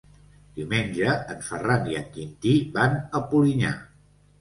Diumenge 0.59 1.11
en 1.35 1.45
Ferran 1.51 1.87
i 1.93 2.01
en 2.01 2.09
Quintí 2.17 2.57
van 2.81 3.01
a 3.01 3.25
Polinyà. 3.31 3.79